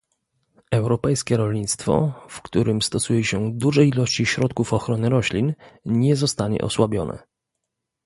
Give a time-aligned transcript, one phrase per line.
[0.71, 5.53] Europejskie rolnictwo, w którym stosuje się duże ilości środków ochrony roślin,
[5.85, 7.19] nie zostanie osłabione